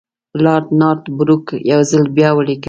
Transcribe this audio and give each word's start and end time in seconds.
لارډ 0.43 0.65
نارت 0.79 1.03
بروک 1.17 1.45
یو 1.71 1.81
ځل 1.91 2.03
بیا 2.15 2.29
ولیکل. 2.33 2.59